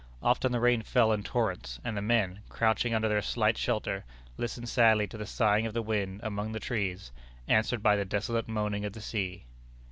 [0.23, 4.03] Often the rain fell in torrents, and the men, crouching under their slight shelter,
[4.35, 7.11] listened sadly to the sighing of the wind among the trees,
[7.47, 9.45] answered by the desolate moaning of the sea.